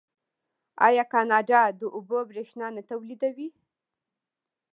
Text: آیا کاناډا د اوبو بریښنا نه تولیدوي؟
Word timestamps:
آیا 0.87 1.03
کاناډا 1.13 1.61
د 1.79 1.81
اوبو 1.95 2.17
بریښنا 2.29 2.67
نه 2.75 2.81
تولیدوي؟ 2.89 3.49